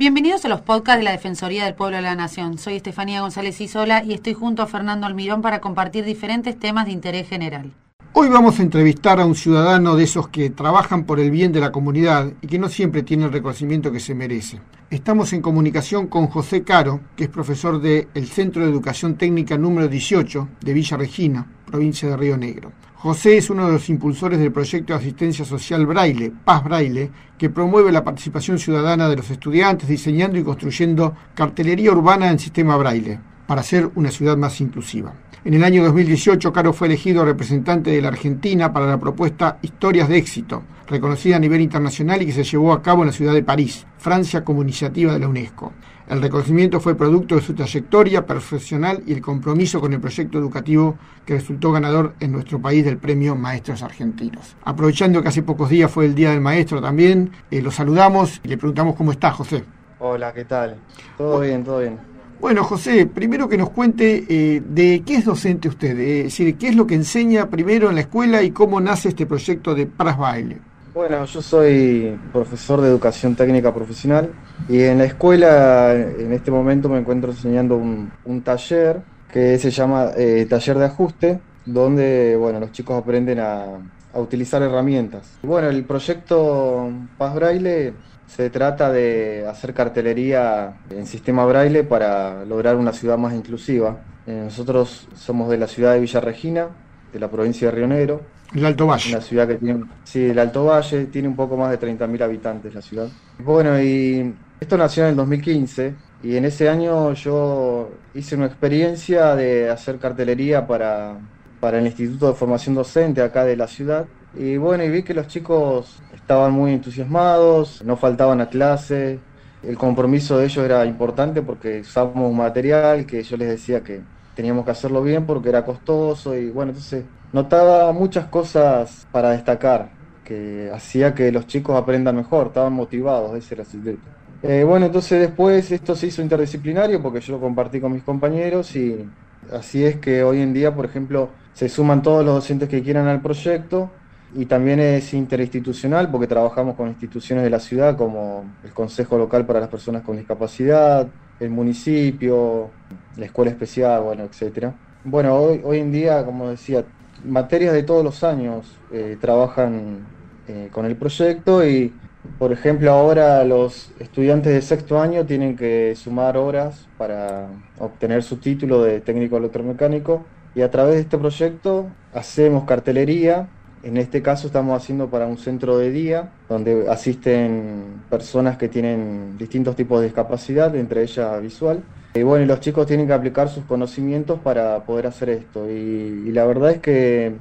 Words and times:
Bienvenidos 0.00 0.46
a 0.46 0.48
los 0.48 0.62
podcasts 0.62 1.00
de 1.00 1.04
la 1.04 1.10
Defensoría 1.10 1.66
del 1.66 1.74
Pueblo 1.74 1.98
de 1.98 2.02
la 2.02 2.14
Nación. 2.14 2.56
Soy 2.56 2.76
Estefanía 2.76 3.20
González 3.20 3.60
Isola 3.60 4.02
y 4.02 4.14
estoy 4.14 4.32
junto 4.32 4.62
a 4.62 4.66
Fernando 4.66 5.06
Almirón 5.06 5.42
para 5.42 5.60
compartir 5.60 6.06
diferentes 6.06 6.58
temas 6.58 6.86
de 6.86 6.92
interés 6.92 7.28
general. 7.28 7.74
Hoy 8.14 8.30
vamos 8.30 8.58
a 8.58 8.62
entrevistar 8.62 9.20
a 9.20 9.26
un 9.26 9.34
ciudadano 9.34 9.96
de 9.96 10.04
esos 10.04 10.28
que 10.28 10.48
trabajan 10.48 11.04
por 11.04 11.20
el 11.20 11.30
bien 11.30 11.52
de 11.52 11.60
la 11.60 11.70
comunidad 11.70 12.32
y 12.40 12.46
que 12.46 12.58
no 12.58 12.70
siempre 12.70 13.02
tiene 13.02 13.26
el 13.26 13.32
reconocimiento 13.32 13.92
que 13.92 14.00
se 14.00 14.14
merece. 14.14 14.62
Estamos 14.88 15.34
en 15.34 15.42
comunicación 15.42 16.06
con 16.06 16.28
José 16.28 16.62
Caro, 16.64 17.00
que 17.14 17.24
es 17.24 17.30
profesor 17.30 17.78
del 17.78 18.26
Centro 18.26 18.64
de 18.64 18.70
Educación 18.70 19.16
Técnica 19.16 19.58
número 19.58 19.86
18 19.86 20.48
de 20.62 20.72
Villa 20.72 20.96
Regina, 20.96 21.46
provincia 21.66 22.08
de 22.08 22.16
Río 22.16 22.38
Negro. 22.38 22.72
José 23.02 23.38
es 23.38 23.48
uno 23.48 23.66
de 23.66 23.72
los 23.72 23.88
impulsores 23.88 24.38
del 24.38 24.52
proyecto 24.52 24.92
de 24.92 24.98
asistencia 24.98 25.42
social 25.42 25.86
Braille, 25.86 26.30
Paz 26.44 26.62
Braille, 26.62 27.10
que 27.38 27.48
promueve 27.48 27.90
la 27.90 28.04
participación 28.04 28.58
ciudadana 28.58 29.08
de 29.08 29.16
los 29.16 29.30
estudiantes 29.30 29.88
diseñando 29.88 30.38
y 30.38 30.44
construyendo 30.44 31.14
cartelería 31.34 31.92
urbana 31.92 32.30
en 32.30 32.38
sistema 32.38 32.76
Braille 32.76 33.18
para 33.46 33.62
ser 33.62 33.90
una 33.94 34.10
ciudad 34.10 34.36
más 34.36 34.60
inclusiva. 34.60 35.14
En 35.46 35.54
el 35.54 35.64
año 35.64 35.82
2018, 35.82 36.52
Caro 36.52 36.74
fue 36.74 36.88
elegido 36.88 37.24
representante 37.24 37.90
de 37.90 38.02
la 38.02 38.08
Argentina 38.08 38.70
para 38.70 38.84
la 38.84 39.00
propuesta 39.00 39.56
Historias 39.62 40.06
de 40.10 40.18
Éxito, 40.18 40.62
reconocida 40.86 41.36
a 41.36 41.40
nivel 41.40 41.62
internacional 41.62 42.20
y 42.20 42.26
que 42.26 42.32
se 42.32 42.44
llevó 42.44 42.74
a 42.74 42.82
cabo 42.82 43.00
en 43.00 43.06
la 43.06 43.14
ciudad 43.14 43.32
de 43.32 43.42
París, 43.42 43.86
Francia, 43.96 44.44
como 44.44 44.60
iniciativa 44.60 45.14
de 45.14 45.20
la 45.20 45.28
UNESCO. 45.28 45.72
El 46.10 46.20
reconocimiento 46.20 46.80
fue 46.80 46.96
producto 46.96 47.36
de 47.36 47.40
su 47.40 47.54
trayectoria 47.54 48.26
profesional 48.26 49.00
y 49.06 49.12
el 49.12 49.20
compromiso 49.20 49.80
con 49.80 49.92
el 49.92 50.00
proyecto 50.00 50.38
educativo 50.38 50.98
que 51.24 51.34
resultó 51.34 51.70
ganador 51.70 52.14
en 52.18 52.32
nuestro 52.32 52.60
país 52.60 52.84
del 52.84 52.98
premio 52.98 53.36
Maestros 53.36 53.80
Argentinos. 53.84 54.56
Aprovechando 54.64 55.22
que 55.22 55.28
hace 55.28 55.44
pocos 55.44 55.70
días 55.70 55.88
fue 55.88 56.06
el 56.06 56.16
Día 56.16 56.30
del 56.30 56.40
Maestro 56.40 56.80
también, 56.82 57.30
eh, 57.52 57.62
lo 57.62 57.70
saludamos 57.70 58.40
y 58.42 58.48
le 58.48 58.58
preguntamos 58.58 58.96
cómo 58.96 59.12
está, 59.12 59.30
José. 59.30 59.62
Hola, 60.00 60.32
¿qué 60.32 60.44
tal? 60.44 60.78
Todo 61.16 61.38
bien, 61.38 61.62
todo 61.62 61.78
bien. 61.78 61.96
Bueno, 62.40 62.64
José, 62.64 63.06
primero 63.06 63.48
que 63.48 63.56
nos 63.56 63.70
cuente 63.70 64.24
eh, 64.28 64.62
de 64.66 65.04
qué 65.06 65.14
es 65.14 65.24
docente 65.24 65.68
usted, 65.68 65.96
eh, 65.96 66.18
es 66.18 66.24
decir, 66.24 66.58
qué 66.58 66.70
es 66.70 66.74
lo 66.74 66.88
que 66.88 66.96
enseña 66.96 67.48
primero 67.48 67.88
en 67.88 67.94
la 67.94 68.00
escuela 68.00 68.42
y 68.42 68.50
cómo 68.50 68.80
nace 68.80 69.10
este 69.10 69.26
proyecto 69.26 69.76
de 69.76 69.86
Pras 69.86 70.18
Baile. 70.18 70.58
Bueno, 70.92 71.24
yo 71.24 71.40
soy 71.40 72.18
profesor 72.32 72.80
de 72.80 72.88
educación 72.88 73.36
técnica 73.36 73.72
profesional 73.72 74.32
y 74.68 74.82
en 74.82 74.98
la 74.98 75.04
escuela 75.04 75.94
en 75.94 76.32
este 76.32 76.50
momento 76.50 76.88
me 76.88 76.98
encuentro 76.98 77.30
enseñando 77.30 77.76
un, 77.76 78.42
taller 78.42 79.00
que 79.32 79.56
se 79.58 79.70
llama 79.70 80.10
eh, 80.16 80.46
Taller 80.50 80.78
de 80.78 80.84
Ajuste, 80.86 81.40
donde 81.64 82.36
bueno, 82.36 82.58
los 82.58 82.72
chicos 82.72 83.00
aprenden 83.00 83.38
a, 83.38 83.66
a 84.12 84.18
utilizar 84.18 84.62
herramientas. 84.62 85.38
Bueno, 85.44 85.68
el 85.68 85.84
proyecto 85.84 86.90
Paz 87.16 87.36
Braille 87.36 87.94
se 88.26 88.50
trata 88.50 88.90
de 88.90 89.46
hacer 89.48 89.74
cartelería 89.74 90.74
en 90.90 91.06
sistema 91.06 91.44
braille 91.46 91.84
para 91.84 92.44
lograr 92.44 92.74
una 92.74 92.92
ciudad 92.92 93.16
más 93.16 93.34
inclusiva. 93.34 94.00
Eh, 94.26 94.42
nosotros 94.44 95.06
somos 95.14 95.50
de 95.50 95.58
la 95.58 95.68
ciudad 95.68 95.94
de 95.94 96.00
Villa 96.00 96.20
Regina, 96.20 96.68
de 97.12 97.20
la 97.20 97.30
provincia 97.30 97.68
de 97.68 97.76
Río 97.76 97.86
Negro, 97.86 98.22
el 98.54 98.66
Alto 98.66 98.86
Valle. 98.86 99.10
Una 99.10 99.20
ciudad 99.20 99.48
que 99.48 99.54
tiene, 99.56 99.84
sí, 100.04 100.26
el 100.26 100.38
Alto 100.38 100.64
Valle, 100.64 101.06
tiene 101.06 101.28
un 101.28 101.36
poco 101.36 101.56
más 101.56 101.70
de 101.70 101.78
30.000 101.78 102.22
habitantes 102.22 102.74
la 102.74 102.82
ciudad. 102.82 103.08
Bueno, 103.38 103.80
y 103.80 104.34
esto 104.60 104.76
nació 104.76 105.04
en 105.04 105.10
el 105.10 105.16
2015 105.16 105.94
y 106.22 106.36
en 106.36 106.44
ese 106.44 106.68
año 106.68 107.12
yo 107.14 107.90
hice 108.14 108.36
una 108.36 108.46
experiencia 108.46 109.34
de 109.34 109.70
hacer 109.70 109.98
cartelería 109.98 110.66
para, 110.66 111.16
para 111.60 111.78
el 111.78 111.86
Instituto 111.86 112.28
de 112.28 112.34
Formación 112.34 112.74
Docente 112.74 113.22
acá 113.22 113.44
de 113.44 113.56
la 113.56 113.66
ciudad. 113.66 114.06
Y 114.38 114.56
bueno, 114.56 114.84
y 114.84 114.90
vi 114.90 115.02
que 115.02 115.14
los 115.14 115.26
chicos 115.28 116.00
estaban 116.14 116.52
muy 116.52 116.72
entusiasmados, 116.72 117.82
no 117.84 117.96
faltaban 117.96 118.40
a 118.40 118.48
clase, 118.48 119.18
el 119.62 119.76
compromiso 119.76 120.38
de 120.38 120.46
ellos 120.46 120.64
era 120.64 120.84
importante 120.86 121.42
porque 121.42 121.80
usábamos 121.80 122.32
material 122.32 123.06
que 123.06 123.22
yo 123.22 123.36
les 123.36 123.48
decía 123.48 123.82
que 123.82 124.00
teníamos 124.34 124.64
que 124.64 124.70
hacerlo 124.72 125.02
bien 125.02 125.26
porque 125.26 125.48
era 125.48 125.64
costoso 125.64 126.36
y 126.36 126.50
bueno, 126.50 126.70
entonces 126.70 127.10
notaba 127.32 127.92
muchas 127.92 128.28
cosas 128.28 129.06
para 129.10 129.30
destacar 129.30 129.96
que 130.22 130.70
hacía 130.72 131.14
que 131.14 131.32
los 131.32 131.46
chicos 131.46 131.76
aprendan 131.76 132.16
mejor, 132.16 132.48
estaban 132.48 132.72
motivados, 132.72 133.36
ese 133.36 133.54
era 133.54 133.64
el 133.64 134.04
eh, 134.42 134.64
bueno, 134.64 134.86
entonces 134.86 135.20
después 135.20 135.70
esto 135.70 135.94
se 135.94 136.06
hizo 136.06 136.22
interdisciplinario 136.22 137.02
porque 137.02 137.20
yo 137.20 137.34
lo 137.34 137.40
compartí 137.40 137.80
con 137.80 137.92
mis 137.92 138.02
compañeros 138.04 138.74
y 138.74 139.14
así 139.50 139.84
es 139.84 140.00
que 140.00 140.22
hoy 140.22 140.40
en 140.40 140.54
día, 140.54 140.74
por 140.74 140.86
ejemplo, 140.86 141.36
se 141.52 141.68
suman 141.68 142.00
todos 142.02 142.24
los 142.24 142.36
docentes 142.36 142.68
que 142.68 142.82
quieran 142.82 143.06
al 143.06 143.20
proyecto 143.20 143.98
y 144.30 144.46
también 144.46 144.80
es 144.80 145.12
interinstitucional 145.12 146.10
porque 146.10 146.26
trabajamos 146.26 146.76
con 146.76 146.88
instituciones 146.88 147.44
de 147.44 147.50
la 147.50 147.60
ciudad 147.60 147.96
como 147.98 148.56
el 148.62 148.72
Consejo 148.72 149.18
Local 149.18 149.44
para 149.46 149.60
las 149.60 149.68
Personas 149.68 150.02
con 150.02 150.16
Discapacidad, 150.16 151.12
el 151.38 151.50
municipio, 151.50 152.79
la 153.16 153.26
escuela 153.26 153.50
especial, 153.50 154.02
bueno, 154.02 154.24
etcétera. 154.24 154.74
Bueno, 155.04 155.34
hoy, 155.36 155.78
en 155.78 155.92
día, 155.92 156.24
como 156.24 156.50
decía, 156.50 156.84
materias 157.24 157.72
de 157.72 157.82
todos 157.82 158.04
los 158.04 158.22
años 158.22 158.78
eh, 158.92 159.16
trabajan 159.20 160.06
eh, 160.46 160.68
con 160.72 160.84
el 160.84 160.96
proyecto 160.96 161.66
y, 161.66 161.92
por 162.38 162.52
ejemplo, 162.52 162.90
ahora 162.90 163.44
los 163.44 163.92
estudiantes 163.98 164.52
de 164.52 164.60
sexto 164.60 165.00
año 165.00 165.24
tienen 165.24 165.56
que 165.56 165.94
sumar 165.96 166.36
horas 166.36 166.86
para 166.98 167.48
obtener 167.78 168.22
su 168.22 168.36
título 168.36 168.82
de 168.82 169.00
técnico 169.00 169.36
electromecánico 169.36 170.24
y 170.54 170.62
a 170.62 170.70
través 170.70 170.94
de 170.96 171.00
este 171.00 171.18
proyecto 171.18 171.86
hacemos 172.12 172.64
cartelería. 172.64 173.48
En 173.82 173.96
este 173.96 174.20
caso 174.20 174.48
estamos 174.48 174.76
haciendo 174.76 175.08
para 175.08 175.26
un 175.26 175.38
centro 175.38 175.78
de 175.78 175.90
día 175.90 176.32
donde 176.48 176.90
asisten 176.90 178.02
personas 178.10 178.58
que 178.58 178.68
tienen 178.68 179.38
distintos 179.38 179.76
tipos 179.76 180.00
de 180.00 180.06
discapacidad, 180.06 180.74
entre 180.76 181.02
ellas 181.02 181.40
visual. 181.40 181.82
Y 182.12 182.22
bueno, 182.24 182.44
los 182.46 182.60
chicos 182.60 182.86
tienen 182.86 183.06
que 183.06 183.12
aplicar 183.12 183.48
sus 183.48 183.64
conocimientos 183.64 184.40
para 184.40 184.84
poder 184.84 185.06
hacer 185.06 185.30
esto. 185.30 185.70
Y, 185.70 186.32
la 186.32 186.44
verdad 186.44 186.72
es 186.72 186.78
que 186.80 187.36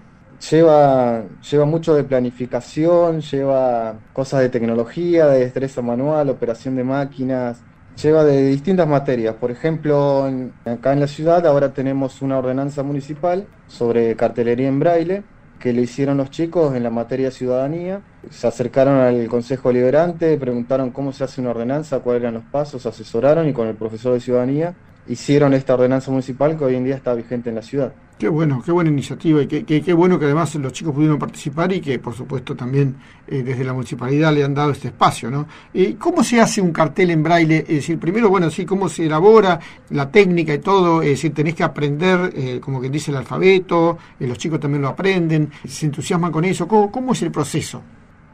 lleva, 0.52 1.24
lleva 1.50 1.66
mucho 1.66 1.96
de 1.96 2.04
planificación, 2.04 3.22
lleva 3.22 3.96
cosas 4.14 4.42
de 4.42 4.50
tecnología, 4.50 5.28
de 5.28 5.40
destreza 5.40 5.82
manual, 5.82 6.30
operación 6.30 6.76
de 6.76 6.84
máquinas, 6.84 7.62
lleva 8.02 8.24
de 8.24 8.46
distintas 8.46 8.88
materias. 8.88 9.36
Por 9.36 9.50
ejemplo, 9.50 10.30
acá 10.66 10.94
en 10.94 11.00
la 11.00 11.08
ciudad 11.08 11.48
ahora 11.48 11.74
tenemos 11.74 12.22
una 12.22 12.38
ordenanza 12.38 12.84
municipal 12.84 13.48
sobre 13.68 14.16
cartelería 14.16 14.68
en 14.68 14.80
braille 14.80 15.24
que 15.60 15.74
le 15.74 15.82
hicieron 15.82 16.18
los 16.18 16.32
chicos 16.32 16.76
en 16.76 16.84
la 16.84 16.90
materia 16.90 17.32
ciudadanía. 17.32 18.02
Se 18.30 18.48
acercaron 18.48 18.96
al 18.96 19.28
Consejo 19.28 19.72
Liberante, 19.72 20.38
preguntaron 20.38 20.92
cómo 20.92 21.12
se 21.12 21.24
hace 21.24 21.42
una 21.42 21.52
ordenanza, 21.52 22.00
cuáles 22.00 22.22
eran 22.24 22.36
los 22.36 22.44
pasos, 22.46 22.86
asesoraron 22.86 23.48
y 23.48 23.54
con 23.54 23.68
el 23.68 23.76
profesor 23.76 24.14
de 24.14 24.22
ciudadanía 24.22 24.74
hicieron 25.08 25.54
esta 25.54 25.74
ordenanza 25.74 26.12
municipal 26.12 26.58
que 26.58 26.64
hoy 26.64 26.76
en 26.76 26.86
día 26.86 26.96
está 26.96 27.14
vigente 27.14 27.50
en 27.50 27.56
la 27.56 27.62
ciudad. 27.62 27.94
Qué 28.20 28.28
bueno, 28.28 28.62
qué 28.66 28.74
buena 28.74 28.90
iniciativa 28.90 29.42
y 29.42 29.48
qué, 29.48 29.94
bueno 29.94 30.20
que 30.20 30.26
además 30.26 30.54
los 30.56 30.74
chicos 30.74 30.94
pudieron 30.94 31.18
participar 31.18 31.72
y 31.72 31.80
que 31.80 32.00
por 32.00 32.14
supuesto 32.14 32.54
también 32.54 32.98
eh, 33.26 33.44
desde 33.44 33.64
la 33.64 33.72
municipalidad 33.72 34.34
le 34.34 34.44
han 34.44 34.54
dado 34.54 34.72
este 34.72 34.90
espacio. 34.90 35.32
¿no? 35.32 35.48
Eh, 35.74 35.96
¿Cómo 35.98 36.22
se 36.22 36.42
hace 36.42 36.60
un 36.60 36.74
cartel 36.74 37.12
en 37.12 37.24
braille? 37.24 37.60
Es 37.60 37.68
decir, 37.68 37.98
primero, 37.98 38.30
bueno, 38.30 38.50
sí, 38.50 38.66
cómo 38.66 38.90
se 38.90 39.06
elabora, 39.06 39.58
la 39.92 40.12
técnica 40.12 40.54
y 40.54 40.60
todo, 40.60 41.02
es 41.02 41.12
decir, 41.12 41.34
tenés 41.34 41.56
que 41.56 41.64
aprender, 41.64 42.34
eh, 42.36 42.60
como 42.60 42.82
quien 42.82 42.92
dice, 42.92 43.12
el 43.12 43.16
alfabeto, 43.16 43.98
los 44.20 44.38
chicos 44.38 44.60
también 44.60 44.82
lo 44.82 44.90
aprenden, 44.90 45.50
se 45.66 45.86
entusiasman 45.86 46.34
con 46.34 46.44
eso. 46.44 46.68
¿Cómo, 46.68 46.92
cómo 46.92 47.14
es 47.14 47.22
el 47.22 47.32
proceso? 47.32 47.82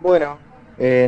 Bueno, 0.01 0.39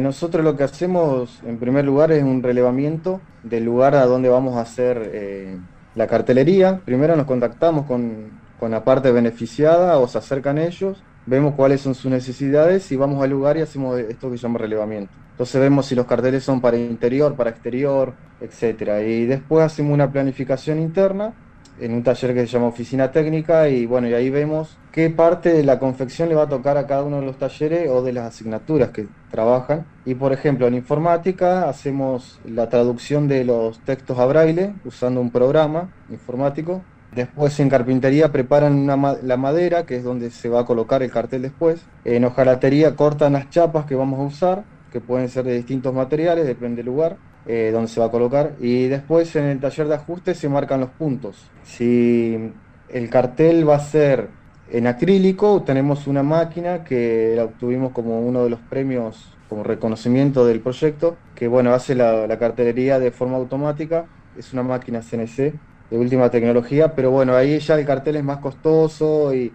nosotros 0.02 0.46
lo 0.46 0.56
que 0.56 0.64
hacemos 0.64 1.42
en 1.44 1.58
primer 1.58 1.84
lugar 1.84 2.12
es 2.12 2.24
un 2.24 2.44
relevamiento 2.44 3.22
del 3.42 3.66
lugar 3.66 3.96
a 3.96 4.06
donde 4.06 4.30
vamos 4.30 4.56
a 4.56 4.62
hacer 4.62 5.60
la 5.96 6.06
cartelería. 6.06 6.80
Primero 6.86 7.16
nos 7.16 7.26
contactamos 7.26 7.88
con 7.88 8.46
con 8.60 8.72
la 8.72 8.84
parte 8.84 9.12
beneficiada 9.12 9.98
o 9.98 10.08
se 10.08 10.18
acercan 10.18 10.58
ellos, 10.58 11.04
vemos 11.26 11.56
cuáles 11.56 11.82
son 11.82 11.94
sus 11.94 12.10
necesidades 12.10 12.92
y 12.92 12.96
vamos 12.96 13.24
al 13.24 13.30
lugar 13.30 13.58
y 13.58 13.62
hacemos 13.62 14.00
esto 14.00 14.32
que 14.32 14.38
se 14.38 14.44
llama 14.44 14.60
relevamiento. 14.60 15.12
Entonces 15.32 15.62
vemos 15.62 15.86
si 15.86 15.94
los 15.94 16.08
carteles 16.08 16.44
son 16.44 16.62
para 16.62 16.78
interior, 16.78 17.36
para 17.36 17.52
exterior, 17.52 18.14
etcétera. 18.42 19.04
Y 19.04 19.26
después 19.26 19.64
hacemos 19.64 19.94
una 19.94 20.12
planificación 20.12 20.80
interna 20.80 21.34
en 21.80 21.94
un 21.94 22.02
taller 22.02 22.34
que 22.34 22.42
se 22.42 22.48
llama 22.48 22.68
oficina 22.68 23.12
técnica 23.12 23.70
y 23.70 23.86
bueno, 23.86 24.08
y 24.08 24.14
ahí 24.14 24.32
vemos 24.32 24.78
qué 24.92 25.12
parte 25.12 25.54
de 25.54 25.64
la 25.64 25.78
confección 25.78 26.28
le 26.28 26.34
va 26.34 26.44
a 26.44 26.50
tocar 26.50 26.76
a 26.78 26.88
cada 26.88 27.04
uno 27.04 27.20
de 27.20 27.28
los 27.28 27.38
talleres 27.38 27.88
o 27.90 28.02
de 28.02 28.14
las 28.14 28.34
asignaturas 28.34 28.90
que 28.90 29.08
trabajan. 29.30 29.86
Y 30.06 30.16
por 30.16 30.34
ejemplo, 30.34 30.66
en 30.66 30.74
informática 30.74 31.70
hacemos 31.70 32.40
la 32.44 32.70
traducción 32.70 33.28
de 33.28 33.46
los 33.46 33.78
textos 33.80 34.18
a 34.18 34.26
braille 34.26 34.74
usando 34.86 35.22
un 35.22 35.30
programa 35.30 35.92
informático 36.10 36.82
Después 37.14 37.60
en 37.60 37.70
carpintería 37.70 38.32
preparan 38.32 38.86
la 38.86 39.38
madera, 39.38 39.86
que 39.86 39.96
es 39.96 40.04
donde 40.04 40.30
se 40.30 40.50
va 40.50 40.62
a 40.62 40.66
colocar 40.66 41.02
el 41.02 41.12
cartel 41.12 41.42
después. 41.42 41.82
En 42.06 42.26
hojalatería 42.26 42.96
cortan 42.96 43.34
las 43.34 43.50
chapas 43.50 43.86
que 43.86 43.96
vamos 43.96 44.20
a 44.20 44.24
usar, 44.24 44.64
que 44.92 45.00
pueden 45.02 45.30
ser 45.30 45.46
de 45.46 45.56
distintos 45.56 45.94
materiales, 45.94 46.46
depende 46.46 46.78
del 46.78 46.88
lugar 46.88 47.18
eh, 47.46 47.70
donde 47.72 47.88
se 47.88 48.00
va 48.00 48.08
a 48.08 48.12
colocar. 48.12 48.54
Y 48.60 48.88
después 48.88 49.36
en 49.36 49.46
el 49.46 49.60
taller 49.60 49.88
de 49.88 49.96
ajuste 49.96 50.36
se 50.36 50.50
marcan 50.50 50.82
los 50.82 50.90
puntos. 50.90 51.50
Si 51.64 52.52
el 52.90 53.10
cartel 53.10 53.68
va 53.68 53.76
a 53.76 53.80
ser 53.80 54.30
en 54.70 54.86
acrílico, 54.86 55.64
tenemos 55.64 56.08
una 56.08 56.24
máquina 56.24 56.84
que 56.84 57.34
la 57.38 57.46
obtuvimos 57.46 57.94
como 57.94 58.20
uno 58.20 58.44
de 58.44 58.50
los 58.50 58.60
premios 58.60 59.34
como 59.48 59.64
reconocimiento 59.64 60.46
del 60.46 60.60
proyecto, 60.60 61.16
que 61.36 61.48
bueno, 61.48 61.74
hace 61.74 61.96
la, 61.96 62.28
la 62.28 62.38
cartelería 62.38 63.00
de 63.00 63.12
forma 63.12 63.38
automática. 63.38 64.06
Es 64.38 64.52
una 64.52 64.64
máquina 64.64 65.02
CNC 65.02 65.54
de 65.90 65.98
última 65.98 66.30
tecnología, 66.30 66.94
pero 66.94 67.12
bueno, 67.12 67.36
ahí 67.36 67.60
ya 67.60 67.76
el 67.76 67.86
cartel 67.86 68.18
es 68.18 68.24
más 68.24 68.40
costoso 68.40 69.34
y, 69.34 69.52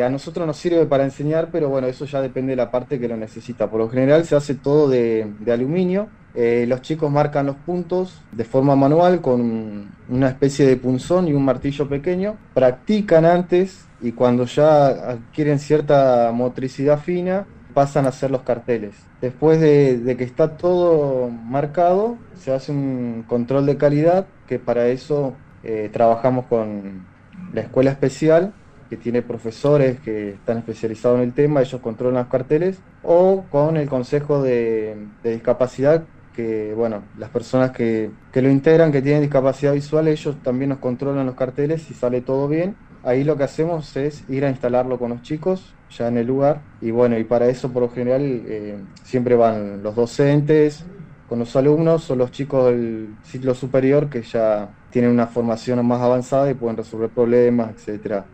a 0.00 0.08
nosotros 0.08 0.46
nos 0.46 0.56
sirve 0.56 0.86
para 0.86 1.04
enseñar, 1.04 1.48
pero 1.52 1.68
bueno, 1.68 1.86
eso 1.86 2.04
ya 2.06 2.20
depende 2.20 2.50
de 2.50 2.56
la 2.56 2.70
parte 2.70 2.98
que 2.98 3.08
lo 3.08 3.16
necesita. 3.16 3.68
Por 3.70 3.80
lo 3.80 3.88
general 3.88 4.24
se 4.24 4.36
hace 4.36 4.54
todo 4.54 4.88
de, 4.88 5.26
aluminio, 5.50 6.08
eh, 6.34 6.64
los 6.68 6.82
chicos 6.82 7.10
marcan 7.10 7.46
los 7.46 7.56
puntos 7.56 8.20
de 8.32 8.44
forma 8.44 8.76
manual 8.76 9.20
con 9.20 9.90
una 10.08 10.28
especie 10.28 10.66
de 10.66 10.76
punzón 10.76 11.28
y 11.28 11.32
un 11.32 11.44
martillo 11.44 11.88
pequeño, 11.88 12.36
practican 12.52 13.24
antes 13.24 13.86
y 14.00 14.12
cuando 14.12 14.44
ya 14.44 14.86
adquieren 14.86 15.58
cierta 15.58 16.30
motricidad 16.32 16.98
fina, 16.98 17.46
pasan 17.74 18.06
a 18.06 18.08
hacer 18.08 18.30
los 18.30 18.42
carteles. 18.42 18.94
Después 19.20 19.60
de, 19.60 19.98
de, 19.98 20.16
que 20.16 20.24
está 20.24 20.56
todo 20.56 21.28
marcado, 21.28 22.16
se 22.34 22.52
hace 22.52 22.72
un 22.72 23.24
control 23.26 23.66
de 23.66 23.76
calidad, 23.76 24.26
que 24.46 24.58
para 24.58 24.88
eso 24.88 25.34
eh, 25.68 25.90
trabajamos 25.92 26.46
con 26.46 27.04
la 27.52 27.60
escuela 27.60 27.90
especial, 27.90 28.52
que 28.88 28.96
tiene 28.96 29.20
profesores 29.20 29.98
que 29.98 30.30
están 30.30 30.58
especializados 30.58 31.18
en 31.18 31.24
el 31.24 31.32
tema, 31.32 31.60
ellos 31.60 31.80
controlan 31.80 32.22
los 32.22 32.30
carteles, 32.30 32.78
o 33.02 33.44
con 33.50 33.76
el 33.76 33.88
Consejo 33.88 34.42
de, 34.42 34.96
Discapacidad, 35.24 36.04
que 36.36 36.72
bueno, 36.74 37.02
las 37.18 37.30
personas 37.30 37.72
que, 37.72 38.10
que, 38.30 38.42
lo 38.42 38.48
integran, 38.48 38.92
que 38.92 39.02
tienen 39.02 39.22
discapacidad 39.22 39.72
visual, 39.72 40.06
ellos 40.06 40.36
también 40.44 40.68
nos 40.68 40.78
controlan 40.78 41.26
los 41.26 41.34
carteles 41.34 41.90
y 41.90 41.94
sale 41.94 42.20
todo 42.20 42.46
bien. 42.46 42.76
Ahí 43.02 43.24
lo 43.24 43.36
que 43.36 43.42
hacemos 43.42 43.96
es 43.96 44.22
ir 44.28 44.44
a 44.44 44.50
instalarlo 44.50 44.98
con 44.98 45.10
los 45.10 45.22
chicos 45.22 45.74
ya 45.90 46.08
en 46.08 46.18
el 46.18 46.26
lugar 46.26 46.60
y 46.80 46.90
bueno, 46.90 47.18
y 47.18 47.24
para 47.24 47.48
eso 47.48 47.72
por 47.72 47.82
lo 47.82 47.88
general 47.90 48.22
eh, 48.22 48.78
siempre 49.04 49.34
van 49.34 49.82
los 49.82 49.94
docentes, 49.94 50.84
con 51.28 51.38
los 51.40 51.54
alumnos 51.56 52.10
o 52.10 52.16
los 52.16 52.30
chicos 52.30 52.66
del 52.66 53.14
ciclo 53.24 53.54
superior 53.54 54.08
que 54.08 54.22
ya 54.22 54.70
tienen 54.96 55.10
una 55.10 55.26
formación 55.26 55.86
más 55.86 56.00
avanzada 56.00 56.50
y 56.50 56.54
pueden 56.54 56.78
resolver 56.78 57.10
problemas, 57.10 57.68
etcétera. 57.68 58.24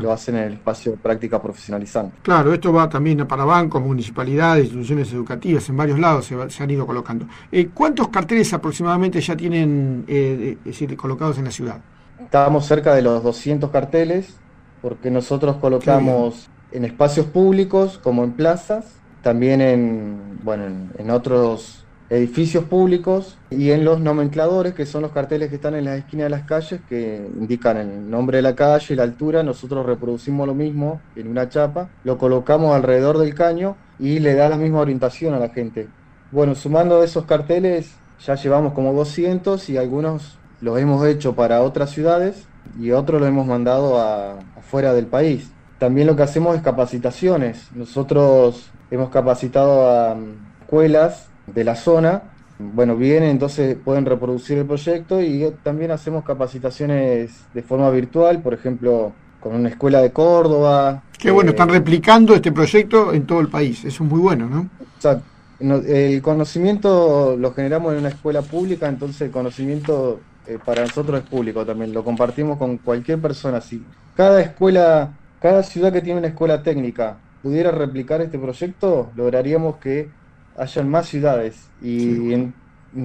lo 0.00 0.12
hacen 0.12 0.36
en 0.36 0.44
el 0.44 0.52
espacio 0.52 0.92
de 0.92 0.98
práctica 0.98 1.42
profesionalizante. 1.42 2.14
Claro, 2.22 2.54
esto 2.54 2.72
va 2.72 2.88
también 2.88 3.26
para 3.26 3.44
bancos, 3.44 3.82
municipalidades, 3.82 4.66
instituciones 4.66 5.12
educativas, 5.12 5.68
en 5.68 5.76
varios 5.76 5.98
lados 5.98 6.26
se, 6.26 6.62
han 6.62 6.70
ido 6.70 6.86
colocando. 6.86 7.26
Eh, 7.50 7.70
¿Cuántos 7.74 8.06
carteles 8.10 8.52
aproximadamente 8.52 9.20
ya 9.20 9.36
tienen 9.36 10.04
eh, 10.06 10.58
decir, 10.64 10.96
colocados 10.96 11.38
en 11.38 11.46
la 11.46 11.50
ciudad? 11.50 11.80
Estamos 12.20 12.66
cerca 12.66 12.94
de 12.94 13.02
los 13.02 13.20
200 13.24 13.70
carteles, 13.70 14.36
porque 14.80 15.10
nosotros 15.10 15.56
colocamos 15.56 16.48
en 16.70 16.84
espacios 16.84 17.26
públicos 17.26 17.98
como 18.00 18.22
en 18.22 18.30
plazas, 18.34 18.84
también 19.22 19.60
en, 19.60 20.38
bueno, 20.44 20.66
en 20.96 21.10
otros 21.10 21.81
edificios 22.12 22.64
públicos 22.64 23.38
y 23.48 23.70
en 23.70 23.86
los 23.86 23.98
nomencladores, 23.98 24.74
que 24.74 24.84
son 24.84 25.00
los 25.00 25.12
carteles 25.12 25.48
que 25.48 25.54
están 25.54 25.74
en 25.74 25.86
las 25.86 25.98
esquinas 25.98 26.26
de 26.26 26.30
las 26.30 26.42
calles, 26.42 26.82
que 26.86 27.26
indican 27.38 27.78
el 27.78 28.10
nombre 28.10 28.36
de 28.36 28.42
la 28.42 28.54
calle 28.54 28.94
la 28.94 29.04
altura, 29.04 29.42
nosotros 29.42 29.86
reproducimos 29.86 30.46
lo 30.46 30.54
mismo 30.54 31.00
en 31.16 31.26
una 31.26 31.48
chapa, 31.48 31.88
lo 32.04 32.18
colocamos 32.18 32.76
alrededor 32.76 33.16
del 33.16 33.34
caño 33.34 33.76
y 33.98 34.18
le 34.18 34.34
da 34.34 34.50
la 34.50 34.58
misma 34.58 34.80
orientación 34.80 35.32
a 35.32 35.38
la 35.38 35.48
gente. 35.48 35.88
Bueno, 36.30 36.54
sumando 36.54 37.02
esos 37.02 37.24
carteles, 37.24 37.94
ya 38.26 38.34
llevamos 38.34 38.74
como 38.74 38.92
200 38.92 39.70
y 39.70 39.78
algunos 39.78 40.38
los 40.60 40.78
hemos 40.78 41.06
hecho 41.06 41.34
para 41.34 41.62
otras 41.62 41.90
ciudades 41.90 42.46
y 42.78 42.90
otros 42.90 43.22
los 43.22 43.28
hemos 43.30 43.46
mandado 43.46 43.98
a, 43.98 44.38
afuera 44.58 44.92
del 44.92 45.06
país. 45.06 45.50
También 45.78 46.06
lo 46.06 46.14
que 46.14 46.24
hacemos 46.24 46.56
es 46.56 46.62
capacitaciones. 46.62 47.70
Nosotros 47.74 48.70
hemos 48.90 49.08
capacitado 49.08 49.88
a 49.88 50.16
escuelas 50.60 51.31
de 51.54 51.64
la 51.64 51.74
zona, 51.74 52.22
bueno, 52.58 52.96
vienen, 52.96 53.30
entonces 53.30 53.76
pueden 53.82 54.06
reproducir 54.06 54.58
el 54.58 54.66
proyecto 54.66 55.20
y 55.20 55.52
también 55.62 55.90
hacemos 55.90 56.24
capacitaciones 56.24 57.44
de 57.52 57.62
forma 57.62 57.90
virtual, 57.90 58.40
por 58.40 58.54
ejemplo, 58.54 59.12
con 59.40 59.54
una 59.54 59.68
escuela 59.68 60.00
de 60.00 60.12
Córdoba. 60.12 61.02
Qué 61.18 61.30
bueno, 61.30 61.50
están 61.50 61.70
eh, 61.70 61.74
replicando 61.74 62.34
este 62.34 62.52
proyecto 62.52 63.12
en 63.12 63.26
todo 63.26 63.40
el 63.40 63.48
país, 63.48 63.84
eso 63.84 64.04
es 64.04 64.10
muy 64.10 64.20
bueno, 64.20 64.48
¿no? 64.48 64.68
Exacto. 64.96 65.24
El 65.60 66.20
conocimiento 66.22 67.36
lo 67.36 67.52
generamos 67.52 67.92
en 67.92 68.00
una 68.00 68.08
escuela 68.08 68.42
pública, 68.42 68.88
entonces 68.88 69.20
el 69.22 69.30
conocimiento 69.30 70.20
eh, 70.46 70.58
para 70.64 70.82
nosotros 70.82 71.22
es 71.22 71.28
público 71.28 71.64
también, 71.64 71.92
lo 71.92 72.02
compartimos 72.02 72.58
con 72.58 72.78
cualquier 72.78 73.20
persona. 73.20 73.60
Si 73.60 73.84
cada 74.16 74.40
escuela, 74.40 75.12
cada 75.40 75.62
ciudad 75.62 75.92
que 75.92 76.00
tiene 76.00 76.18
una 76.18 76.28
escuela 76.28 76.62
técnica 76.64 77.16
pudiera 77.42 77.70
replicar 77.70 78.20
este 78.20 78.38
proyecto, 78.38 79.10
lograríamos 79.14 79.76
que 79.76 80.08
hayan 80.56 80.88
más 80.88 81.08
ciudades 81.08 81.68
y 81.82 82.32
en, 82.32 82.54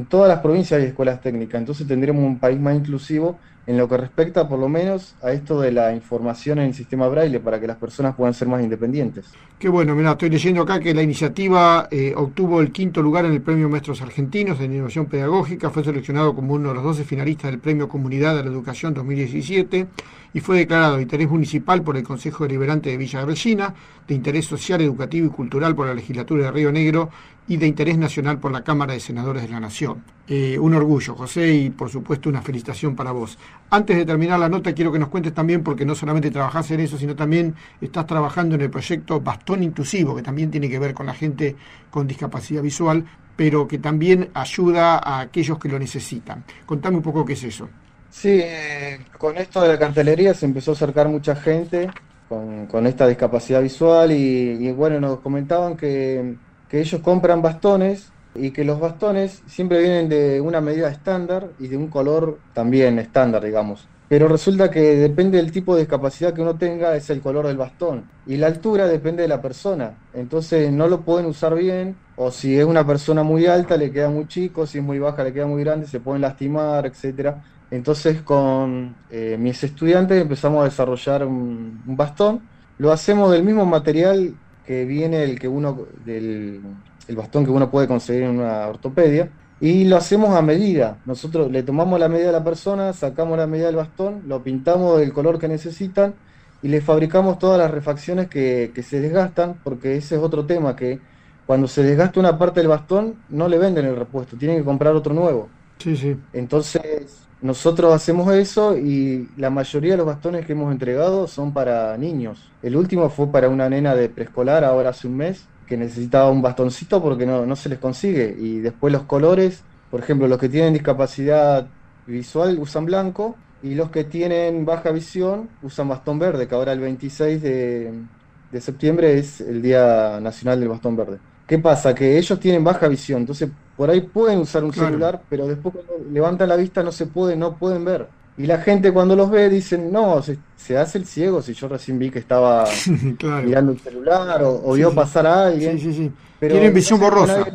todas 0.09 0.27
las 0.27 0.39
provincias 0.39 0.81
hay 0.81 0.87
escuelas 0.87 1.21
técnicas, 1.21 1.59
entonces 1.59 1.87
tendremos 1.87 2.23
un 2.23 2.39
país 2.39 2.59
más 2.59 2.75
inclusivo 2.75 3.39
en 3.67 3.77
lo 3.77 3.87
que 3.89 3.97
respecta 3.97 4.47
por 4.47 4.59
lo 4.59 4.69
menos 4.69 5.15
a 5.21 5.31
esto 5.31 5.59
de 5.59 5.73
la 5.73 5.93
información 5.93 6.59
en 6.59 6.67
el 6.67 6.73
sistema 6.73 7.07
braille 7.09 7.41
para 7.41 7.59
que 7.59 7.67
las 7.67 7.75
personas 7.75 8.15
puedan 8.15 8.33
ser 8.33 8.47
más 8.47 8.63
independientes. 8.63 9.25
Qué 9.59 9.67
bueno, 9.67 9.93
mira, 9.93 10.11
estoy 10.11 10.29
leyendo 10.29 10.61
acá 10.61 10.79
que 10.79 10.93
la 10.93 11.01
iniciativa 11.01 11.89
eh, 11.91 12.13
obtuvo 12.15 12.61
el 12.61 12.71
quinto 12.71 13.01
lugar 13.01 13.25
en 13.25 13.33
el 13.33 13.41
Premio 13.41 13.67
Maestros 13.67 14.01
Argentinos 14.01 14.61
en 14.61 14.73
Innovación 14.73 15.07
Pedagógica, 15.07 15.69
fue 15.69 15.83
seleccionado 15.83 16.33
como 16.33 16.53
uno 16.53 16.69
de 16.69 16.75
los 16.75 16.83
12 16.83 17.03
finalistas 17.03 17.51
del 17.51 17.59
Premio 17.59 17.89
Comunidad 17.89 18.37
de 18.37 18.43
la 18.43 18.49
Educación 18.49 18.93
2017 18.93 19.87
y 20.33 20.39
fue 20.39 20.57
declarado 20.57 20.95
de 20.95 21.01
interés 21.01 21.29
municipal 21.29 21.81
por 21.81 21.97
el 21.97 22.03
Consejo 22.03 22.45
Deliberante 22.45 22.89
de 22.89 22.97
Villa 22.97 23.25
Gallina, 23.25 23.73
de 24.07 24.15
interés 24.15 24.45
social, 24.45 24.79
educativo 24.81 25.27
y 25.27 25.29
cultural 25.29 25.75
por 25.75 25.87
la 25.87 25.93
Legislatura 25.93 26.45
de 26.45 26.51
Río 26.51 26.71
Negro 26.71 27.09
y 27.47 27.57
de 27.57 27.67
interés 27.67 27.97
nacional 27.97 28.39
por 28.39 28.51
la 28.51 28.63
Cámara 28.63 28.93
de 28.93 28.99
Senadores 28.99 29.43
de 29.43 29.49
la 29.49 29.59
Nación. 29.59 30.03
Eh, 30.27 30.59
un 30.59 30.73
orgullo, 30.73 31.15
José, 31.15 31.53
y 31.53 31.69
por 31.69 31.89
supuesto 31.89 32.29
una 32.29 32.41
felicitación 32.41 32.95
para 32.95 33.11
vos. 33.11 33.37
Antes 33.69 33.95
de 33.95 34.05
terminar 34.05 34.39
la 34.39 34.49
nota, 34.49 34.73
quiero 34.73 34.91
que 34.91 34.99
nos 34.99 35.09
cuentes 35.09 35.33
también, 35.33 35.63
porque 35.63 35.85
no 35.85 35.95
solamente 35.95 36.29
trabajás 36.29 36.69
en 36.71 36.81
eso, 36.81 36.97
sino 36.97 37.15
también 37.15 37.55
estás 37.79 38.05
trabajando 38.05 38.55
en 38.55 38.61
el 38.61 38.69
proyecto 38.69 39.21
Bastón 39.21 39.63
Inclusivo, 39.63 40.15
que 40.15 40.23
también 40.23 40.51
tiene 40.51 40.69
que 40.69 40.79
ver 40.79 40.93
con 40.93 41.05
la 41.05 41.13
gente 41.13 41.55
con 41.89 42.07
discapacidad 42.07 42.61
visual, 42.61 43.05
pero 43.37 43.67
que 43.67 43.77
también 43.77 44.29
ayuda 44.33 44.97
a 44.97 45.21
aquellos 45.21 45.57
que 45.59 45.69
lo 45.69 45.79
necesitan. 45.79 46.43
Contame 46.65 46.97
un 46.97 47.03
poco 47.03 47.23
qué 47.23 47.33
es 47.33 47.43
eso. 47.43 47.69
Sí, 48.09 48.39
eh, 48.41 48.99
con 49.17 49.37
esto 49.37 49.61
de 49.61 49.69
la 49.69 49.79
cartelería 49.79 50.33
se 50.33 50.45
empezó 50.45 50.71
a 50.71 50.73
acercar 50.73 51.07
mucha 51.07 51.35
gente 51.35 51.89
con, 52.27 52.87
esta 52.87 53.07
discapacidad 53.07 53.61
visual 53.61 54.11
y, 54.11 54.71
bueno, 54.71 54.99
nos 54.99 55.19
comentaban 55.19 55.77
que, 55.77 56.35
que 56.69 56.79
ellos 56.79 57.01
compran 57.01 57.41
bastones 57.41 58.11
y 58.35 58.51
que 58.51 58.63
los 58.63 58.79
bastones 58.79 59.41
siempre 59.47 59.79
vienen 59.79 60.09
de 60.09 60.41
una 60.41 60.61
medida 60.61 60.89
estándar 60.89 61.49
y 61.59 61.67
de 61.67 61.77
un 61.77 61.87
color 61.87 62.39
también 62.53 62.99
estándar, 62.99 63.43
digamos. 63.43 63.87
Pero 64.09 64.29
resulta 64.29 64.71
que 64.71 64.79
depende 64.95 65.37
del 65.37 65.51
tipo 65.51 65.75
de 65.75 65.81
discapacidad 65.81 66.33
que 66.33 66.41
uno 66.41 66.55
tenga, 66.55 66.95
es 66.95 67.09
el 67.09 67.19
color 67.19 67.47
del 67.47 67.57
bastón. 67.57 68.05
Y 68.25 68.37
la 68.37 68.47
altura 68.47 68.87
depende 68.87 69.23
de 69.23 69.27
la 69.27 69.41
persona. 69.41 69.97
Entonces 70.13 70.71
no 70.71 70.87
lo 70.87 71.01
pueden 71.01 71.25
usar 71.25 71.55
bien, 71.55 71.97
o 72.15 72.31
si 72.31 72.57
es 72.57 72.63
una 72.63 72.87
persona 72.87 73.23
muy 73.23 73.47
alta 73.47 73.75
le 73.75 73.91
queda 73.91 74.09
muy 74.09 74.27
chico, 74.27 74.65
si 74.65 74.77
es 74.77 74.83
muy 74.83 74.97
baja 74.97 75.23
le 75.23 75.33
queda 75.33 75.45
muy 75.45 75.61
grande, 75.63 75.87
se 75.87 75.99
pueden 75.99 76.21
lastimar, 76.21 76.85
etcétera. 76.85 77.43
Entonces 77.69 78.21
con 78.21 78.95
eh, 79.11 79.35
mis 79.37 79.61
estudiantes 79.63 80.21
empezamos 80.21 80.61
a 80.61 80.65
desarrollar 80.65 81.25
un, 81.25 81.81
bastón. 81.85 82.41
Lo 82.77 82.93
hacemos 82.93 83.31
del 83.31 83.43
mismo 83.43 83.65
material 83.65 84.35
que 84.67 84.85
viene 84.85 85.23
el 85.23 85.39
que 85.39 85.47
uno 85.47 85.87
del 86.05 86.61
el 87.07 87.15
bastón 87.15 87.45
que 87.45 87.51
uno 87.51 87.71
puede 87.71 87.87
conseguir 87.87 88.23
en 88.23 88.31
una 88.31 88.67
ortopedia 88.67 89.29
y 89.61 89.85
lo 89.85 89.95
hacemos 89.95 90.35
a 90.35 90.41
medida. 90.41 90.99
Nosotros 91.05 91.49
le 91.49 91.63
tomamos 91.63 91.99
la 91.99 92.09
medida 92.09 92.29
a 92.29 92.33
la 92.33 92.43
persona, 92.43 92.91
sacamos 92.91 93.37
la 93.37 93.47
medida 93.47 93.67
del 93.67 93.77
bastón, 93.77 94.23
lo 94.27 94.43
pintamos 94.43 94.99
del 94.99 95.13
color 95.13 95.39
que 95.39 95.47
necesitan 95.47 96.15
y 96.61 96.67
le 96.67 96.81
fabricamos 96.81 97.39
todas 97.39 97.57
las 97.57 97.71
refacciones 97.71 98.27
que, 98.27 98.71
que 98.75 98.83
se 98.83 98.99
desgastan, 98.99 99.55
porque 99.63 99.95
ese 99.95 100.15
es 100.15 100.21
otro 100.21 100.45
tema 100.45 100.75
que 100.75 100.99
cuando 101.45 101.67
se 101.67 101.81
desgasta 101.81 102.19
una 102.19 102.37
parte 102.37 102.59
del 102.59 102.67
bastón 102.67 103.15
no 103.29 103.47
le 103.47 103.57
venden 103.57 103.85
el 103.85 103.95
repuesto, 103.95 104.35
tienen 104.37 104.57
que 104.57 104.65
comprar 104.65 104.93
otro 104.95 105.13
nuevo. 105.13 105.49
Sí, 105.79 105.95
sí. 105.95 106.25
Entonces 106.31 107.29
nosotros 107.39 107.93
hacemos 107.93 108.33
eso 108.33 108.77
y 108.77 109.31
la 109.35 109.49
mayoría 109.51 109.91
de 109.91 109.97
los 109.97 110.07
bastones 110.07 110.45
que 110.45 110.53
hemos 110.53 110.71
entregado 110.71 111.27
son 111.27 111.53
para 111.53 111.95
niños. 111.97 112.55
El 112.61 112.75
último 112.75 113.09
fue 113.09 113.31
para 113.31 113.49
una 113.49 113.69
nena 113.69 113.93
de 113.95 114.09
preescolar, 114.09 114.63
ahora 114.63 114.89
hace 114.89 115.07
un 115.07 115.15
mes, 115.17 115.51
que 115.65 115.77
necesitaba 115.77 116.31
un 116.31 116.41
bastoncito 116.41 117.01
porque 117.01 117.25
no, 117.27 117.45
no 117.45 117.55
se 117.55 117.69
les 117.69 117.79
consigue. 117.79 118.33
Y 118.37 118.59
después 118.59 118.91
los 118.91 119.03
colores, 119.05 119.67
por 119.89 119.99
ejemplo, 119.99 120.27
los 120.27 120.39
que 120.39 120.49
tienen 120.49 120.73
discapacidad 120.73 121.75
visual 122.05 122.57
usan 122.59 122.85
blanco 122.85 123.43
y 123.61 123.75
los 123.75 123.91
que 123.91 124.03
tienen 124.03 124.65
baja 124.65 124.91
visión 124.91 125.55
usan 125.61 125.89
bastón 125.89 126.17
verde, 126.19 126.47
que 126.47 126.55
ahora 126.55 126.71
el 126.73 126.79
26 126.79 127.41
de, 127.41 128.07
de 128.49 128.61
septiembre 128.61 129.17
es 129.19 129.41
el 129.41 129.61
Día 129.61 130.19
Nacional 130.21 130.59
del 130.59 130.69
Bastón 130.69 130.95
Verde. 130.95 131.21
¿Qué 131.45 131.59
pasa? 131.59 131.93
Que 131.95 132.17
ellos 132.17 132.39
tienen 132.39 132.63
baja 132.63 132.87
visión, 132.87 133.21
entonces 133.21 133.51
por 133.77 133.91
ahí 133.91 134.01
pueden 134.01 134.39
usar 134.39 134.63
un 134.63 134.73
celular, 134.73 135.21
pero 135.29 135.47
después 135.47 135.75
cuando 135.75 136.03
levantan 136.11 136.49
la 136.49 136.55
vista 136.55 136.81
no 136.81 136.91
se 136.91 137.05
puede, 137.05 137.35
no 137.35 137.57
pueden 137.57 137.85
ver. 137.85 138.07
Y 138.35 138.47
la 138.47 138.57
gente 138.57 138.91
cuando 138.91 139.15
los 139.15 139.29
ve 139.29 139.49
dicen, 139.49 139.91
no, 139.91 140.21
se, 140.21 140.77
hace 140.77 140.97
el 140.97 141.05
ciego 141.05 141.41
si 141.43 141.53
yo 141.53 141.67
recién 141.67 141.99
vi 141.99 142.09
que 142.09 142.19
estaba 142.19 142.65
mirando 143.43 143.71
el 143.71 143.79
celular 143.79 144.41
o, 144.43 144.73
vio 144.73 144.93
pasar 144.93 145.27
a 145.27 145.47
alguien. 145.47 145.79
Sí, 145.79 145.93
sí, 145.93 146.11
Pero 146.39 146.55
Tienen 146.55 146.73
visión 146.73 146.99
borrosa. 146.99 147.45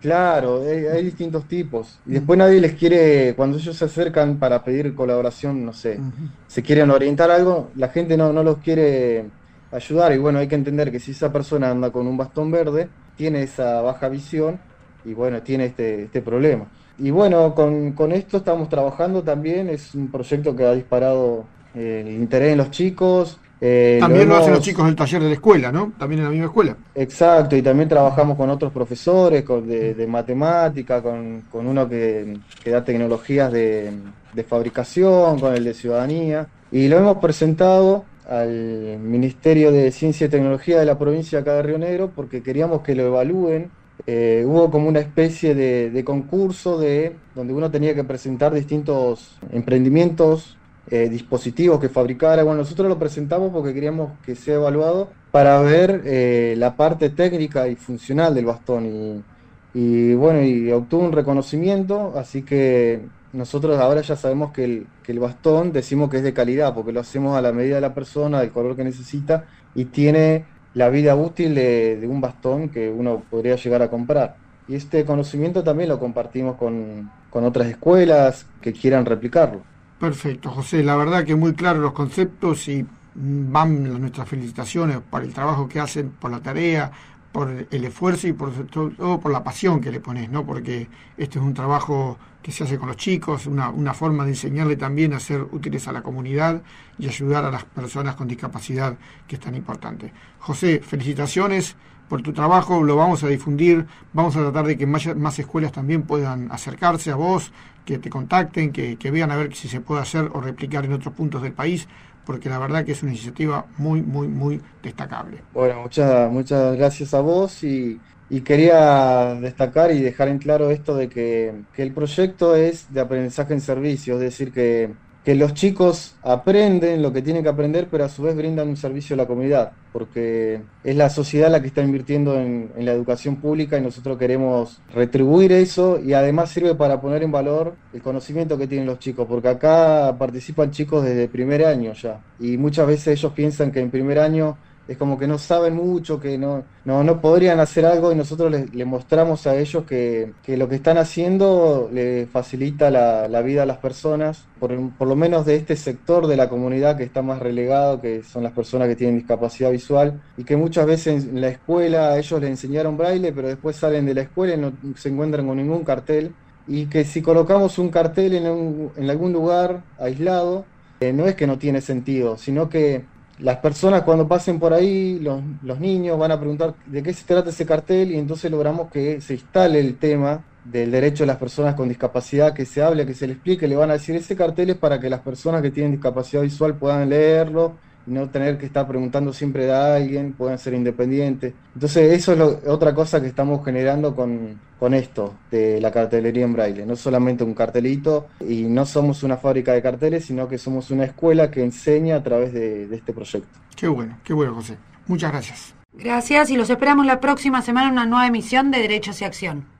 claro, 0.00 0.62
hay, 0.62 1.04
distintos 1.04 1.46
tipos. 1.46 2.00
Y 2.04 2.12
después 2.14 2.36
nadie 2.36 2.60
les 2.60 2.74
quiere, 2.74 3.34
cuando 3.36 3.56
ellos 3.56 3.76
se 3.76 3.84
acercan 3.84 4.38
para 4.38 4.64
pedir 4.64 4.92
colaboración, 4.96 5.64
no 5.64 5.72
sé, 5.72 6.00
se 6.48 6.62
quieren 6.62 6.90
orientar 6.90 7.30
algo, 7.30 7.70
la 7.76 7.88
gente 7.88 8.16
no, 8.16 8.32
no 8.32 8.42
los 8.42 8.58
quiere 8.58 9.26
ayudar. 9.70 10.12
Y 10.12 10.18
bueno, 10.18 10.40
hay 10.40 10.48
que 10.48 10.56
entender 10.56 10.90
que 10.90 10.98
si 10.98 11.12
esa 11.12 11.32
persona 11.32 11.70
anda 11.70 11.90
con 11.90 12.08
un 12.08 12.16
bastón 12.16 12.50
verde, 12.50 12.88
tiene 13.16 13.42
esa 13.42 13.82
baja 13.82 14.08
visión 14.08 14.58
y 15.04 15.14
bueno, 15.14 15.42
tiene 15.42 15.66
este, 15.66 16.04
este 16.04 16.20
problema 16.22 16.66
y 17.02 17.10
bueno, 17.10 17.54
con, 17.54 17.92
con, 17.92 18.12
esto 18.12 18.38
estamos 18.38 18.68
trabajando 18.68 19.22
también, 19.22 19.70
es 19.70 19.94
un 19.94 20.10
proyecto 20.10 20.54
que 20.54 20.64
ha 20.64 20.72
disparado 20.72 21.46
eh, 21.74 22.04
el 22.06 22.12
interés 22.14 22.52
en 22.52 22.58
los 22.58 22.70
chicos. 22.70 23.38
Eh, 23.58 23.98
también 24.00 24.28
lo, 24.28 24.36
hacen 24.36 24.52
los 24.52 24.62
chicos 24.62 24.84
del 24.84 24.96
taller 24.96 25.22
de 25.22 25.28
la 25.28 25.34
escuela, 25.34 25.72
¿no? 25.72 25.92
También 25.98 26.20
en 26.20 26.24
la 26.26 26.30
misma 26.30 26.46
escuela. 26.46 26.76
Exacto, 26.94 27.56
y 27.56 27.62
también 27.62 27.88
trabajamos 27.88 28.36
con 28.36 28.50
otros 28.50 28.70
profesores 28.70 29.44
con, 29.44 29.66
de, 29.66 30.06
matemática, 30.06 31.02
con, 31.02 31.44
con, 31.50 31.66
uno 31.66 31.88
que, 31.88 32.36
que 32.62 32.70
da 32.70 32.84
tecnologías 32.84 33.50
de, 33.50 33.92
de 34.34 34.44
fabricación, 34.44 35.40
con 35.40 35.54
el 35.54 35.64
de 35.64 35.72
ciudadanía, 35.72 36.48
y 36.70 36.88
lo 36.88 36.98
hemos 36.98 37.16
presentado 37.16 38.04
al 38.28 38.98
Ministerio 38.98 39.72
de 39.72 39.90
Ciencia 39.90 40.26
y 40.26 40.30
Tecnología 40.30 40.78
de 40.78 40.84
la 40.84 40.98
provincia 40.98 41.38
de 41.38 41.42
acá 41.42 41.54
de 41.54 41.62
Río 41.62 41.78
Negro 41.78 42.12
porque 42.14 42.42
queríamos 42.42 42.82
que 42.82 42.94
lo 42.94 43.04
evalúen 43.04 43.70
eh, 44.06 44.44
hubo 44.46 44.70
como 44.70 44.88
una 44.88 45.00
especie 45.00 45.54
de, 45.54 46.04
concurso 46.04 46.78
de, 46.78 47.16
donde 47.34 47.52
uno 47.52 47.70
tenía 47.70 47.94
que 47.94 48.04
presentar 48.04 48.52
distintos 48.52 49.38
emprendimientos, 49.50 50.56
eh, 50.90 51.08
dispositivos 51.08 51.80
que 51.80 51.88
fabricara. 51.88 52.42
Bueno, 52.42 52.58
nosotros 52.58 52.88
lo 52.88 52.98
presentamos 52.98 53.52
porque 53.52 53.74
queríamos 53.74 54.12
que 54.24 54.34
sea 54.34 54.56
evaluado 54.56 55.10
para 55.30 55.60
ver 55.60 56.02
eh, 56.04 56.54
la 56.56 56.76
parte 56.76 57.10
técnica 57.10 57.68
y 57.68 57.76
funcional 57.76 58.34
del 58.34 58.46
bastón. 58.46 59.24
Y, 59.72 60.14
bueno, 60.14 60.42
y 60.42 60.72
obtuvo 60.72 61.04
un 61.04 61.12
reconocimiento, 61.12 62.14
así 62.16 62.42
que 62.42 63.02
nosotros 63.32 63.78
ahora 63.78 64.00
ya 64.00 64.16
sabemos 64.16 64.52
que 64.52 64.64
el, 64.64 64.86
que 65.04 65.12
el 65.12 65.20
bastón 65.20 65.72
decimos 65.72 66.10
que 66.10 66.16
es 66.16 66.22
de 66.24 66.34
calidad, 66.34 66.74
porque 66.74 66.90
lo 66.92 67.00
hacemos 67.00 67.36
a 67.36 67.42
la 67.42 67.52
medida 67.52 67.76
de 67.76 67.80
la 67.82 67.94
persona, 67.94 68.40
del 68.40 68.50
color 68.50 68.74
que 68.74 68.82
necesita, 68.82 69.44
y 69.76 69.84
tiene 69.84 70.44
la 70.74 70.88
vida 70.88 71.16
útil 71.16 71.54
de, 71.54 72.06
un 72.08 72.20
bastón 72.20 72.68
que 72.68 72.90
uno 72.90 73.22
podría 73.30 73.56
llegar 73.56 73.82
a 73.82 73.90
comprar. 73.90 74.36
Y 74.68 74.76
este 74.76 75.04
conocimiento 75.04 75.64
también 75.64 75.88
lo 75.88 75.98
compartimos 75.98 76.56
con, 76.56 77.10
con 77.30 77.44
otras 77.44 77.68
escuelas 77.68 78.46
que 78.60 78.72
quieran 78.72 79.04
replicarlo. 79.04 79.62
Perfecto, 79.98 80.50
José. 80.50 80.82
La 80.82 80.96
verdad 80.96 81.24
que 81.24 81.34
muy 81.34 81.54
claros 81.54 81.82
los 81.82 81.92
conceptos 81.92 82.68
y 82.68 82.86
van 83.14 84.00
nuestras 84.00 84.28
felicitaciones 84.28 84.98
por 85.10 85.22
el 85.22 85.32
trabajo 85.34 85.68
que 85.68 85.80
hacen, 85.80 86.10
por 86.10 86.30
la 86.30 86.40
tarea, 86.40 86.92
por 87.32 87.66
el 87.70 87.84
esfuerzo 87.84 88.26
y 88.26 88.32
por 88.32 88.52
todo 88.66 89.20
por 89.20 89.30
la 89.30 89.44
pasión 89.44 89.80
que 89.80 89.92
le 89.92 90.00
pones, 90.00 90.30
¿no? 90.30 90.44
Porque 90.44 90.88
este 91.16 91.38
es 91.38 91.44
un 91.44 91.54
trabajo 91.54 92.18
que 92.42 92.50
se 92.50 92.64
hace 92.64 92.78
con 92.78 92.88
los 92.88 92.96
chicos, 92.96 93.46
una, 93.46 93.68
una 93.68 93.94
forma 93.94 94.24
de 94.24 94.30
enseñarle 94.30 94.76
también 94.76 95.12
a 95.12 95.20
ser 95.20 95.42
útiles 95.42 95.86
a 95.86 95.92
la 95.92 96.02
comunidad 96.02 96.62
y 96.98 97.06
ayudar 97.06 97.44
a 97.44 97.50
las 97.50 97.64
personas 97.64 98.16
con 98.16 98.26
discapacidad, 98.26 98.96
que 99.28 99.36
es 99.36 99.40
tan 99.40 99.54
importante. 99.54 100.12
José, 100.38 100.80
felicitaciones 100.80 101.76
por 102.08 102.22
tu 102.22 102.32
trabajo, 102.32 102.82
lo 102.82 102.96
vamos 102.96 103.22
a 103.22 103.28
difundir, 103.28 103.86
vamos 104.12 104.34
a 104.34 104.40
tratar 104.40 104.66
de 104.66 104.76
que 104.76 104.84
más, 104.84 105.14
más 105.14 105.38
escuelas 105.38 105.70
también 105.70 106.02
puedan 106.02 106.50
acercarse 106.50 107.12
a 107.12 107.14
vos, 107.14 107.52
que 107.84 107.98
te 107.98 108.10
contacten, 108.10 108.72
que, 108.72 108.96
que 108.96 109.10
vean 109.12 109.30
a 109.30 109.36
ver 109.36 109.54
si 109.54 109.68
se 109.68 109.80
puede 109.80 110.02
hacer 110.02 110.28
o 110.32 110.40
replicar 110.40 110.84
en 110.84 110.92
otros 110.92 111.14
puntos 111.14 111.42
del 111.42 111.52
país 111.52 111.86
porque 112.30 112.48
la 112.48 112.60
verdad 112.60 112.84
que 112.84 112.92
es 112.92 113.02
una 113.02 113.10
iniciativa 113.10 113.66
muy, 113.76 114.02
muy, 114.02 114.28
muy 114.28 114.60
destacable. 114.84 115.42
Bueno, 115.52 115.82
muchas, 115.82 116.30
muchas 116.30 116.76
gracias 116.76 117.12
a 117.12 117.20
vos 117.20 117.64
y, 117.64 118.00
quería 118.44 119.34
destacar 119.34 119.90
y 119.90 120.00
dejar 120.00 120.28
en 120.28 120.38
claro 120.38 120.70
esto 120.70 120.94
de 120.94 121.08
que, 121.08 121.52
que 121.74 121.82
el 121.82 121.92
proyecto 121.92 122.54
es 122.54 122.94
de 122.94 123.00
aprendizaje 123.00 123.52
en 123.52 123.60
servicio, 123.60 124.14
es 124.14 124.20
decir, 124.20 124.52
que 124.52 124.94
que 125.24 125.34
los 125.34 125.52
chicos 125.52 126.14
aprenden 126.22 127.02
lo 127.02 127.12
que 127.12 127.20
tienen 127.20 127.42
que 127.42 127.50
aprender, 127.50 127.88
pero 127.90 128.04
a 128.04 128.08
su 128.08 128.22
vez 128.22 128.34
brindan 128.34 128.68
un 128.68 128.76
servicio 128.76 129.14
a 129.14 129.18
la 129.18 129.26
comunidad, 129.26 129.72
porque 129.92 130.62
es 130.82 130.96
la 130.96 131.10
sociedad 131.10 131.50
la 131.50 131.60
que 131.60 131.68
está 131.68 131.82
invirtiendo 131.82 132.40
en, 132.40 132.70
la 132.76 132.92
educación 132.92 133.36
pública 133.36 133.76
y 133.76 133.82
nosotros 133.82 134.18
queremos 134.18 134.80
retribuir 134.94 135.52
eso 135.52 136.00
y 136.00 136.14
además 136.14 136.50
sirve 136.50 136.74
para 136.74 137.00
poner 137.00 137.22
en 137.22 137.32
valor 137.32 137.74
el 137.92 138.00
conocimiento 138.00 138.56
que 138.56 138.66
tienen 138.66 138.86
los 138.86 138.98
chicos, 138.98 139.26
porque 139.28 139.48
acá 139.48 140.16
participan 140.18 140.70
chicos 140.70 141.04
desde 141.04 141.28
primer 141.28 141.66
año 141.66 141.92
ya, 141.92 142.20
y 142.38 142.56
muchas 142.56 142.86
veces 142.86 143.18
ellos 143.18 143.32
piensan 143.32 143.70
que 143.72 143.80
en 143.80 143.90
primer 143.90 144.18
año 144.18 144.56
es 144.90 144.98
como 144.98 145.16
que 145.16 145.28
no 145.28 145.38
saben 145.38 145.76
mucho, 145.76 146.18
que 146.18 146.36
no, 146.36 146.64
no, 146.84 147.04
no 147.04 147.20
podrían 147.20 147.60
hacer 147.60 147.86
algo 147.86 148.10
y 148.10 148.16
nosotros 148.16 148.50
les, 148.50 148.86
mostramos 148.86 149.46
a 149.46 149.54
ellos 149.54 149.84
que, 149.84 150.32
lo 150.48 150.68
que 150.68 150.74
están 150.74 150.98
haciendo 150.98 151.88
le 151.92 152.26
facilita 152.26 152.90
la, 152.90 153.42
vida 153.42 153.62
a 153.62 153.66
las 153.66 153.78
personas, 153.78 154.46
por, 154.58 154.76
por, 154.98 155.06
lo 155.06 155.14
menos 155.14 155.46
de 155.46 155.54
este 155.54 155.76
sector 155.76 156.26
de 156.26 156.36
la 156.36 156.48
comunidad 156.48 156.96
que 156.96 157.04
está 157.04 157.22
más 157.22 157.38
relegado, 157.38 158.00
que 158.00 158.24
son 158.24 158.42
las 158.42 158.52
personas 158.52 158.88
que 158.88 158.96
tienen 158.96 159.16
discapacidad 159.16 159.70
visual 159.70 160.20
y 160.36 160.42
que 160.42 160.56
muchas 160.56 160.86
veces 160.86 161.22
en 161.22 161.40
la 161.40 161.50
escuela 161.50 162.18
ellos 162.18 162.40
les 162.40 162.50
enseñaron 162.50 162.96
braille, 162.96 163.32
pero 163.32 163.46
después 163.46 163.76
salen 163.76 164.06
de 164.06 164.14
la 164.14 164.22
escuela 164.22 164.54
y 164.54 164.58
no 164.58 164.72
se 164.96 165.08
encuentran 165.08 165.46
con 165.46 165.56
ningún 165.56 165.84
cartel 165.84 166.34
y 166.66 166.86
que 166.86 167.04
si 167.04 167.22
colocamos 167.22 167.78
un 167.78 167.90
cartel 167.90 168.34
en, 168.34 168.90
en 168.96 169.08
algún 169.08 169.32
lugar 169.32 169.84
aislado, 170.00 170.64
eh, 171.02 171.14
no 171.14 171.24
es 171.26 171.34
que 171.34 171.46
no 171.46 171.58
tiene 171.58 171.80
sentido, 171.80 172.36
sino 172.36 172.68
que 172.68 173.04
las 173.40 173.56
personas 173.58 174.02
cuando 174.02 174.28
pasen 174.28 174.58
por 174.58 174.72
ahí, 174.72 175.18
los, 175.18 175.40
los, 175.62 175.80
niños 175.80 176.18
van 176.18 176.32
a 176.32 176.38
preguntar 176.38 176.74
de 176.86 177.02
qué 177.02 177.12
se 177.12 177.24
trata 177.24 177.50
ese 177.50 177.66
cartel 177.66 178.12
y 178.12 178.18
entonces 178.18 178.50
logramos 178.50 178.90
que 178.90 179.20
se 179.20 179.34
instale 179.34 179.80
el 179.80 179.96
tema 179.96 180.44
del 180.64 180.90
derecho 180.90 181.22
de 181.22 181.28
las 181.28 181.38
personas 181.38 181.74
con 181.74 181.88
discapacidad, 181.88 182.52
que 182.52 182.66
se 182.66 182.82
hable, 182.82 183.06
que 183.06 183.14
se 183.14 183.26
le 183.26 183.34
explique, 183.34 183.66
le 183.66 183.76
van 183.76 183.90
a 183.90 183.94
decir 183.94 184.14
ese 184.14 184.36
cartel 184.36 184.70
es 184.70 184.76
para 184.76 185.00
que 185.00 185.08
las 185.08 185.20
personas 185.20 185.62
que 185.62 185.70
tienen 185.70 185.92
discapacidad 185.92 186.42
visual 186.42 186.76
puedan 186.76 187.08
leerlo 187.08 187.76
no 188.06 188.28
tener 188.30 188.58
que 188.58 188.66
estar 188.66 188.86
preguntando 188.86 189.32
siempre 189.32 189.66
de 189.66 189.72
alguien, 189.72 190.32
pueden 190.32 190.58
ser 190.58 190.74
independientes. 190.74 191.54
Entonces 191.74 192.12
eso 192.12 192.32
es 192.32 192.68
otra 192.68 192.94
cosa 192.94 193.20
que 193.20 193.28
estamos 193.28 193.64
generando 193.64 194.14
con, 194.14 194.60
con 194.78 194.94
esto 194.94 195.34
de 195.50 195.80
la 195.80 195.90
cartelería 195.90 196.44
en 196.44 196.52
braille. 196.52 196.86
No 196.86 196.96
solamente 196.96 197.44
un 197.44 197.54
cartelito 197.54 198.28
y 198.40 198.64
no 198.64 198.86
somos 198.86 199.22
una 199.22 199.36
fábrica 199.36 199.72
de 199.72 199.82
carteles, 199.82 200.24
sino 200.24 200.48
que 200.48 200.58
somos 200.58 200.90
una 200.90 201.04
escuela 201.04 201.50
que 201.50 201.62
enseña 201.62 202.16
a 202.16 202.22
través 202.22 202.52
de, 202.52 202.86
de 202.86 202.96
este 202.96 203.12
proyecto. 203.12 203.58
Qué 203.76 203.88
bueno, 203.88 204.18
qué 204.24 204.32
bueno 204.32 204.54
José. 204.54 204.76
Muchas 205.06 205.32
gracias. 205.32 205.74
Gracias 205.92 206.50
y 206.50 206.56
los 206.56 206.70
esperamos 206.70 207.04
la 207.04 207.20
próxima 207.20 207.62
semana 207.62 207.88
en 207.88 207.92
una 207.94 208.06
nueva 208.06 208.26
emisión 208.26 208.70
de 208.70 208.78
Derechos 208.78 209.20
y 209.20 209.24
Acción. 209.24 209.79